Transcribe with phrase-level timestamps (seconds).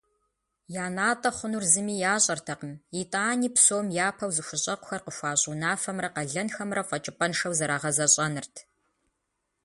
[0.83, 8.55] Я натӀэ хъунур зыми ящӀэртэкъым, итӀани псом япэу зыхущӀэкъухэр къыхуащӀ унафэмрэ къалэнхэмрэ фэкӀыпӀэншэу зэрагъэзэщӀэнырт.